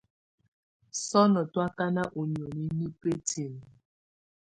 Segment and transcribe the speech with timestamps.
[1.05, 3.67] Sɔ́nɔ̀ tú ákáná ú nióni nɛ́ bǝ́tinǝ́.